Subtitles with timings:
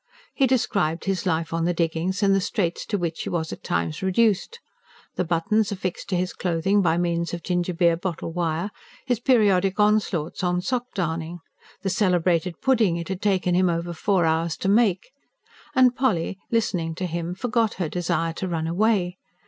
[0.33, 3.63] He described his life on the diggings and the straits to which he was at
[3.63, 4.59] times reduced:
[5.13, 8.71] the buttons affixed to his clothing by means of gingerbeer bottle wire;
[9.05, 11.37] his periodic onslaughts on sock darning;
[11.83, 15.11] the celebrated pudding it had taken him over four hours to make.
[15.75, 19.19] And Polly, listening to him, forgot her desire to run away.